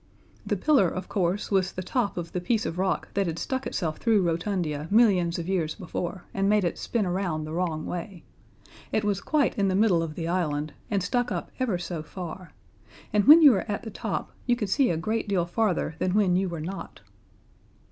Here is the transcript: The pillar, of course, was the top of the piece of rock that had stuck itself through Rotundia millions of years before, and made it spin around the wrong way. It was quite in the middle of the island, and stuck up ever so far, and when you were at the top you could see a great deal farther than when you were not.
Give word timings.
The 0.47 0.57
pillar, 0.57 0.87
of 0.89 1.07
course, 1.07 1.51
was 1.51 1.71
the 1.73 1.83
top 1.83 2.17
of 2.17 2.31
the 2.31 2.41
piece 2.41 2.65
of 2.65 2.79
rock 2.79 3.09
that 3.13 3.27
had 3.27 3.37
stuck 3.37 3.67
itself 3.67 3.99
through 3.99 4.23
Rotundia 4.23 4.87
millions 4.89 5.37
of 5.37 5.47
years 5.47 5.75
before, 5.75 6.23
and 6.33 6.49
made 6.49 6.63
it 6.63 6.79
spin 6.79 7.05
around 7.05 7.43
the 7.43 7.51
wrong 7.53 7.85
way. 7.85 8.23
It 8.91 9.03
was 9.03 9.21
quite 9.21 9.55
in 9.59 9.67
the 9.67 9.75
middle 9.75 10.01
of 10.01 10.15
the 10.15 10.27
island, 10.27 10.73
and 10.89 11.03
stuck 11.03 11.31
up 11.31 11.51
ever 11.59 11.77
so 11.77 12.01
far, 12.01 12.51
and 13.13 13.25
when 13.25 13.43
you 13.43 13.51
were 13.51 13.69
at 13.71 13.83
the 13.83 13.91
top 13.91 14.31
you 14.47 14.55
could 14.55 14.71
see 14.71 14.89
a 14.89 14.97
great 14.97 15.27
deal 15.27 15.45
farther 15.45 15.93
than 15.99 16.15
when 16.15 16.35
you 16.35 16.49
were 16.49 16.61
not. 16.61 17.01